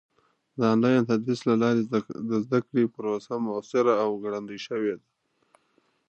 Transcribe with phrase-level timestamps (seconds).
[0.59, 1.81] د آنلاین تدریس له لارې
[2.29, 5.07] د زده کړې پروسه موثره او ګړندۍ شوې ده.